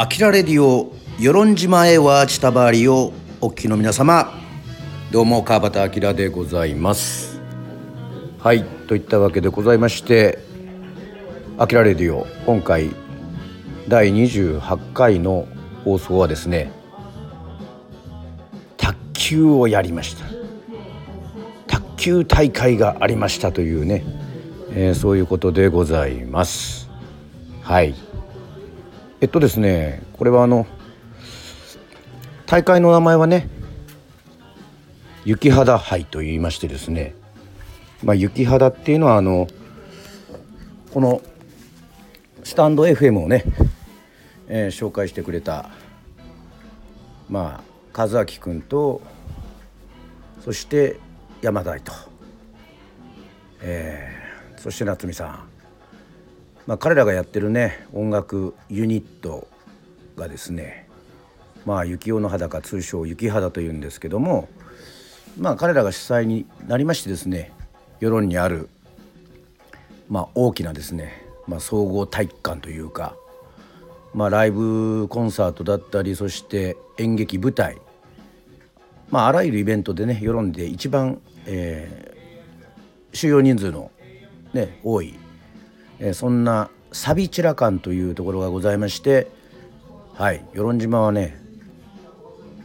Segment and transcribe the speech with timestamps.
[0.00, 4.32] アキラレディオ与論島へはチタバリをお聞きの皆様。
[5.12, 7.38] どうも川端明でございます。
[8.38, 10.38] はいといったわけでございまして
[11.58, 12.92] アキラレディオ今回
[13.88, 15.46] 第28回の
[15.84, 16.72] 放送はですね
[18.78, 20.24] 卓球をやりました。
[21.66, 24.02] 卓球大会がありましたというね、
[24.70, 26.88] えー、そういうことでございます。
[27.60, 27.94] はい。
[29.20, 30.66] えっとですねこれはあの
[32.46, 33.48] 大会の名前はね
[35.26, 37.14] 雪肌杯と言いましてですね
[38.02, 39.46] まあ雪肌っていうのはあの
[40.94, 41.20] この
[42.42, 43.44] スタンド FM をね、
[44.48, 45.68] えー、紹介してくれた
[47.28, 47.62] ま
[47.94, 49.02] あ和明君と
[50.42, 50.98] そして
[51.42, 51.92] 山田と、
[53.60, 55.59] えー、そして夏美さん。
[56.70, 59.48] まあ、彼らがやってるね音楽ユニット
[60.14, 60.86] がですね
[61.66, 64.48] まあ雪男の裸通称雪肌というんですけども
[65.36, 67.50] まあ彼らが主催になりましてですね
[67.98, 68.68] 世論にある
[70.08, 73.16] まあ大きなですね、まあ、総合体育館というか
[74.14, 77.78] まあライブコンサートだったりそして演劇舞台
[79.10, 83.90] まああらゆるイベントでね世論で一番、えー、収容人数の
[84.52, 85.18] ね多い
[86.00, 89.30] えそんなサビチラ館というところがございまして
[90.14, 91.38] はい与論島はね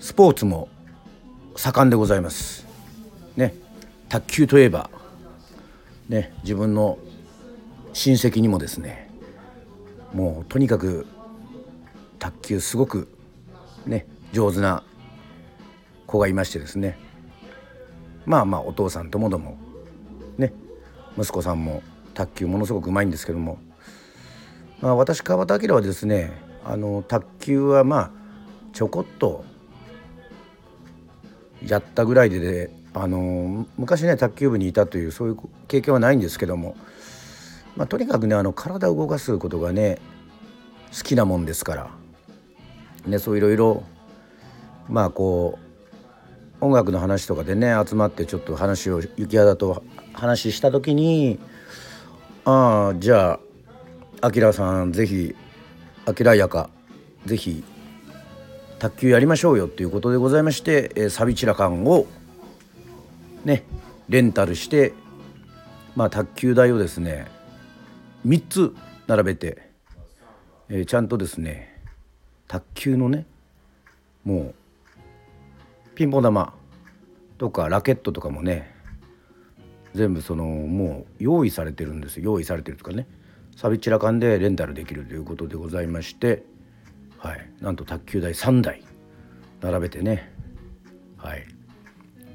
[0.00, 0.68] スポーツも
[1.56, 2.66] 盛んでございます。
[3.36, 3.54] ね
[4.08, 4.90] 卓球といえば
[6.08, 6.98] ね自分の
[7.92, 9.10] 親戚にもですね
[10.12, 11.06] もうとにかく
[12.18, 13.08] 卓球すごく
[13.86, 14.84] ね上手な
[16.06, 16.98] 子がいましてですね。
[18.24, 19.56] まあまあお父さんともども
[20.38, 20.52] ね
[21.18, 21.82] 息子さんも
[22.16, 23.58] 卓球ものすごくうまいんですけども、
[24.80, 26.32] まあ、私川端明はですね
[26.64, 28.10] あの卓球はまあ
[28.72, 29.44] ちょこっと
[31.64, 35.36] やったぐらいでであの昔ね卓球部にいたというそういう
[35.68, 36.76] 経験はないんですけども、
[37.76, 39.98] まあ、とにかくねあの体を動かすことがね
[40.96, 41.90] 好きなもんですから、
[43.06, 43.84] ね、そういろいろ
[44.88, 45.58] まあこ
[46.60, 49.84] う音楽の話とかでね集まってちょっと話を雪肌と
[50.14, 51.38] 話した時に
[52.48, 53.40] ああじゃあ
[54.20, 55.34] あきらさんぜひ
[56.06, 56.70] あきらやか
[57.24, 57.64] ぜひ
[58.78, 62.06] 卓球やりましょうよっていうことでございまして、えー、サビチラ缶を
[63.44, 63.64] ね
[64.08, 64.94] レンタルして
[65.96, 67.26] まあ卓球台をですね
[68.24, 68.74] 3つ
[69.08, 69.68] 並べて、
[70.68, 71.82] えー、ちゃんとですね
[72.46, 73.26] 卓球のね
[74.22, 74.54] も
[75.90, 76.54] うピンポン玉
[77.38, 78.75] とかラケットとかもね
[79.96, 83.06] 全部そのもう用意されてるんです用意されてるとかね。
[83.56, 86.44] サビチラ缶でレンタルできるということでございまして。
[87.18, 87.50] はい。
[87.60, 88.82] なんと卓球台3台。
[89.62, 90.30] 並べてね。
[91.16, 91.46] はい。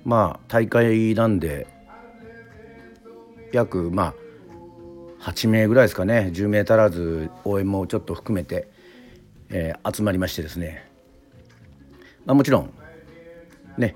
[0.03, 1.67] まあ大会なんで
[3.53, 4.15] 約ま
[5.19, 6.31] あ8名ぐらいですかね。
[6.33, 8.67] 10名足らず応援もちょっと含めて、
[9.49, 10.89] えー、集まりましてですね、
[12.25, 12.73] まあ、もちろん
[13.77, 13.95] ね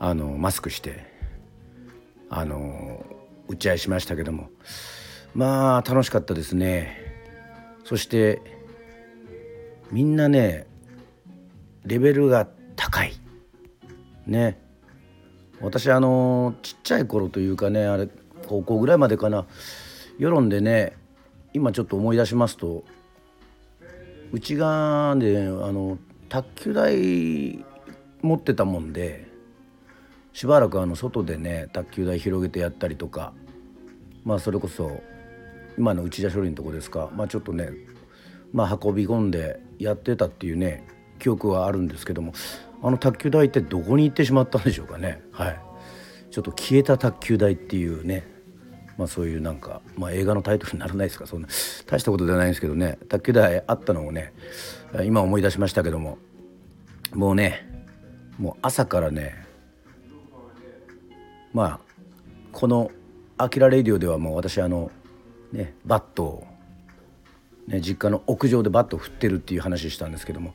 [0.00, 1.06] あのマスクして
[2.30, 2.87] あの
[3.48, 4.50] 打ち合いしましたけども。
[5.34, 6.96] まあ楽しかったですね。
[7.84, 8.42] そして
[9.90, 10.66] みんなね
[11.84, 13.12] レベルが高い。
[14.26, 14.60] ね。
[15.60, 18.08] 私あのちっちゃい頃というかねあれ
[18.46, 19.46] 高校ぐらいまでかな。
[20.18, 20.96] 世論でね
[21.54, 22.84] 今ちょっと思い出しますと
[24.32, 25.98] うちがであの
[26.28, 27.64] 卓球台
[28.20, 29.27] 持ってたもんで
[30.38, 33.32] しばらくあの外でね卓球台広げてやったりとか
[34.22, 35.02] まあそれこそ
[35.76, 37.70] 今の内田処理のとこですかまあちょっとね
[38.52, 40.86] まあ運び込んでやってたっていうね
[41.18, 42.34] 記憶はあるんですけども
[42.84, 45.20] あの卓球台ってどこに行ってしまったんでしょうかね。
[45.32, 45.60] はい。
[46.30, 48.24] ちょっと消えた卓球台っていうね
[48.96, 51.26] まあそういうなんか、まあ、映画のタイトルにならないですか。
[51.26, 51.48] そんな
[51.84, 53.00] 大したことではないんですけどね。
[53.08, 54.32] 卓球台あったのをね
[55.04, 56.18] 今思い出しましたけども
[57.12, 57.66] もうね
[58.38, 59.47] もう朝からね
[61.52, 61.80] まあ
[62.52, 62.90] この
[63.38, 64.90] 「アキラレディオ」ではもう私あの
[65.52, 66.46] ねバットを、
[67.66, 70.54] ね、実家の屋上でバットを振ってるっていう話したんですけども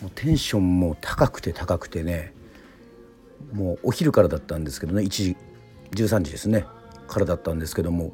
[0.00, 2.32] もうテンションも高くて高くてね
[3.52, 5.36] もうお昼からだったんですけどね1時
[5.92, 6.66] 13時ですね
[7.06, 8.12] からだったんですけども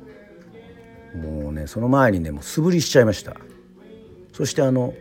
[1.15, 3.37] もうねその前にねもう素振りしちゃいました。
[4.33, 4.95] そしてあの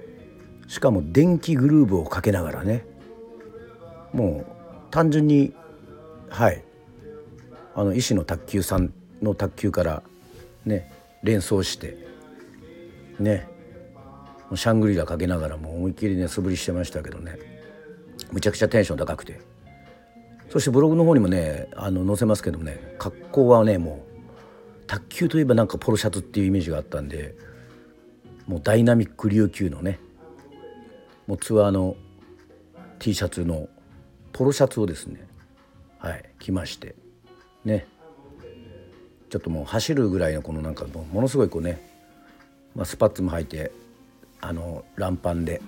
[0.68, 2.86] しかも電気グルーブをかけながらね
[4.12, 5.54] もう単純に
[6.30, 6.63] はい
[7.80, 10.04] あの医師の卓球さんの卓球から
[10.66, 10.92] ね
[11.24, 11.96] 連想して
[13.22, 13.48] ね
[14.54, 17.38] シャングリラかけながらも思いっきりね素振りしてましたけどね。
[18.31, 19.40] むちゃくちゃテンション高くて。
[20.50, 24.06] そしてブログの方にもねあの載せますけどもね格好はねも
[24.84, 27.36] う卓球といえばなんかポロシャツっていうイメージがあったんで
[28.46, 30.00] もうダイナミック琉球のね
[31.28, 31.96] もうツアーの
[32.98, 33.70] T シャツの
[34.34, 35.26] ポロシャツをですね
[36.00, 36.96] はい着まして。
[37.66, 37.88] ね。
[39.30, 41.80] ちょっともう走るぐらいのこのなんかもものすごいこうね、
[42.76, 43.72] まあ、スパッツも履いて
[44.42, 45.62] あのランパンで。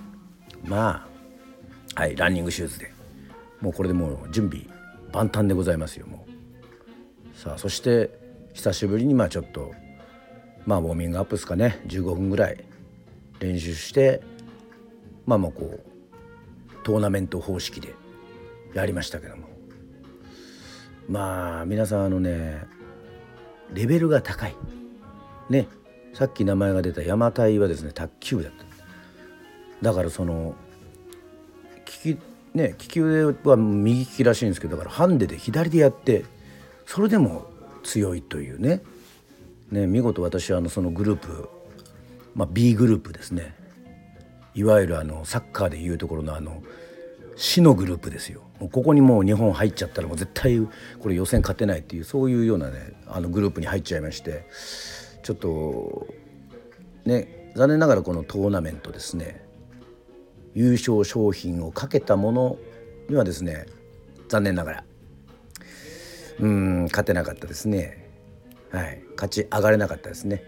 [0.66, 1.08] ま
[1.96, 2.92] あはいランニングシューズで。
[3.62, 4.66] もうこれでもう準備
[5.14, 7.38] 万端でございますよもう。
[7.38, 8.10] さあそして
[8.54, 9.74] 久しぶりにまあちょっと
[10.66, 11.82] まあウォーミングアップですかね。
[11.88, 12.64] 15分ぐらい。
[13.40, 14.22] 練習して
[15.26, 17.94] まあまあこうトーナメント方式で
[18.74, 19.48] やりましたけども。
[21.12, 22.64] まあ皆さんあのね
[23.74, 24.56] レベルが高い。
[25.50, 25.68] ね
[26.14, 28.66] さっき名前が出た山隊はですね卓球部だった。
[29.82, 30.56] だからその
[32.06, 32.20] 利き
[32.54, 36.24] ね利き腕は右利きらしいんですけどだからハンデで左でやって
[36.86, 37.46] それでも
[37.84, 38.82] 強いというね。
[39.70, 41.50] ね見事私はあのそのグループ、
[42.36, 43.54] まあ、B グループですね。
[44.56, 46.64] いわゆるあのサッカーでいうところのあの
[47.36, 48.42] 死のグループですよ。
[48.60, 50.60] もうここにもう日本入っちゃったらもう絶対
[51.00, 54.46] これ予選勝てないっていうそういうようなねあのグループに入っちゃいまして
[55.24, 56.08] ちょっと
[57.06, 59.44] ね残念ながらこのトーナメントですね
[60.54, 62.58] 優勝商品をかけたもの
[63.10, 63.66] にはですね
[64.30, 64.84] 残念ながら
[66.40, 68.10] うん勝てなかったですね。
[68.72, 70.44] はい勝ち上がれなかったですね。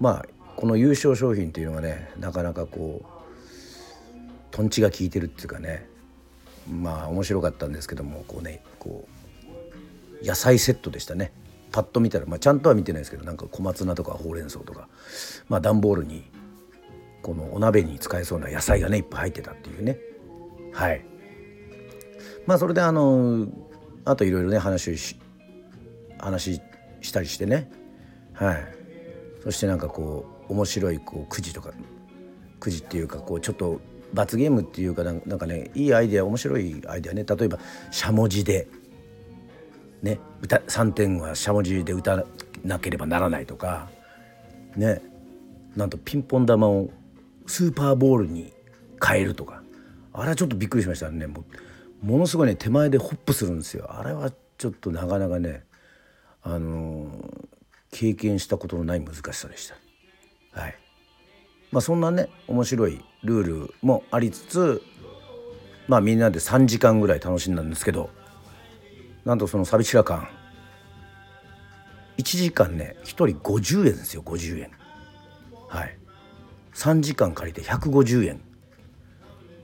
[0.00, 0.26] まあ
[0.56, 3.11] この優勝商品っていうのがねなかなかこう
[4.52, 5.88] とんちが効いてるっていうかね。
[6.70, 9.08] まあ面白かったんですけどもこうねこ
[10.22, 11.32] う野菜セットでしたね。
[11.72, 14.88] パッと見たら、まあ、ちゃんとは見てないですけどなんか小松菜とかほうれん草とか
[15.48, 16.30] まあ段ボールに
[17.22, 19.98] このお鍋に使えそうな野菜がねいっぱい入ってたっていうね。
[20.72, 21.04] はい。
[22.46, 23.48] まあそれであの
[24.04, 25.16] あといろいろね話し
[26.18, 26.60] 話
[27.00, 27.70] したりしてね。
[28.34, 28.74] はい。
[29.42, 31.72] そしてなんかこう面白いこうくじとか
[32.60, 33.80] くじっていうかこうちょっと
[34.12, 37.24] 罰ゲームっていうかなんかねいいアイデア面白いアイデアね。
[37.24, 37.58] 例えば
[37.90, 38.68] しゃもじで
[40.02, 42.24] ね歌3点はしゃもじで歌
[42.64, 43.88] なければならないとか
[44.76, 45.02] ね
[45.76, 46.90] なんとピンポン玉を
[47.46, 48.52] スーパーボールに
[49.04, 49.62] 変えるとか。
[50.14, 51.26] あれはちょっとびっくりしましたね。
[51.26, 51.44] も
[52.02, 53.86] ものすごいね手前でホップするんですよ。
[53.88, 55.64] あれはちょっとなかなかね
[56.42, 57.48] あのー、
[57.90, 60.60] 経験したことのない難しさでした。
[60.60, 60.78] はい。
[61.72, 64.82] まあ、そんなね面白いルールもありつつ
[65.88, 68.10] まあみんなで3時間ぐらい楽しんだんですけど
[69.24, 70.28] なんとその寂しら感
[72.18, 74.70] 1時間ね1人50円ですよ50円。
[75.68, 75.98] はい。
[76.74, 78.40] 3時間借りて150円。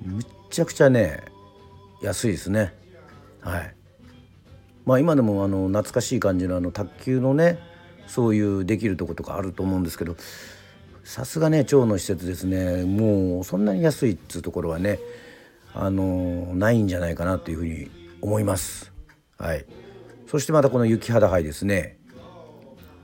[0.02, 1.22] むっちゃくちゃね
[2.02, 2.74] 安いですね。
[3.40, 3.74] はい。
[4.86, 7.58] まあ今でもあの懐かしい感じのあの卓球のね
[8.06, 10.16] そういうできるとことかあると思うんですけど
[11.08, 12.84] さすがね町の施設ですね。
[12.84, 14.98] もうそんなに安いっつうところはね
[15.72, 17.90] あのないんじゃないかなというふうに
[18.20, 18.92] 思います。
[19.38, 19.64] はい。
[20.26, 21.96] そしてまたこの雪肌杯ですね。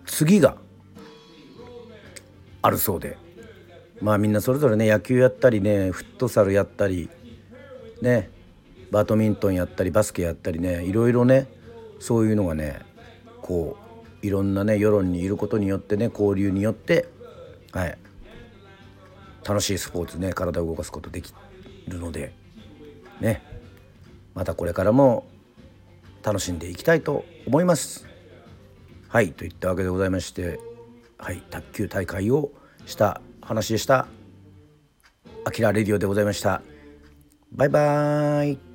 [0.04, 0.58] 次が
[2.60, 3.16] あるそうで。
[4.02, 7.08] まあみんなそれぞれね野球やったりねフットサルやったり
[8.02, 8.28] ね
[8.90, 11.48] バドミントンやったりバスケやったりねいろいろね
[12.00, 12.80] そういうのがね
[13.40, 13.78] こ
[14.22, 17.13] ういろんなね世論にいることによってね交流によって
[17.74, 17.98] はい
[19.46, 21.34] 楽しいスポーツね体を動かすことでき
[21.88, 22.32] るので
[23.20, 23.42] ね
[24.32, 25.26] またこれからも
[26.22, 28.06] 楽しんでいきたいと思います。
[29.08, 30.58] はいといったわけでございまして
[31.18, 32.50] はい卓球大会を
[32.86, 34.06] した話でした。
[35.44, 36.62] アキラレディオでございました。
[37.52, 38.73] バイバーイ。